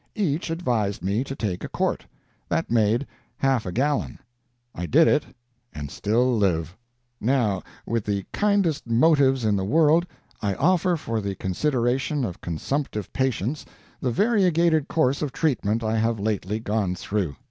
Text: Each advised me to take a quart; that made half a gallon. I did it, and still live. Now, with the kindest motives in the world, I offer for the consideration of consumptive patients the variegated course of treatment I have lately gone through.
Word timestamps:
Each 0.15 0.49
advised 0.49 1.03
me 1.03 1.23
to 1.23 1.35
take 1.35 1.63
a 1.63 1.69
quart; 1.69 2.07
that 2.49 2.71
made 2.71 3.05
half 3.37 3.67
a 3.67 3.71
gallon. 3.71 4.17
I 4.73 4.87
did 4.87 5.07
it, 5.07 5.25
and 5.75 5.91
still 5.91 6.35
live. 6.35 6.75
Now, 7.19 7.61
with 7.85 8.05
the 8.05 8.25
kindest 8.33 8.87
motives 8.87 9.45
in 9.45 9.55
the 9.55 9.63
world, 9.63 10.07
I 10.41 10.55
offer 10.55 10.97
for 10.97 11.21
the 11.21 11.35
consideration 11.35 12.25
of 12.25 12.41
consumptive 12.41 13.13
patients 13.13 13.63
the 13.99 14.09
variegated 14.09 14.87
course 14.87 15.21
of 15.21 15.31
treatment 15.33 15.83
I 15.83 15.97
have 15.99 16.19
lately 16.19 16.59
gone 16.59 16.95
through. 16.95 17.35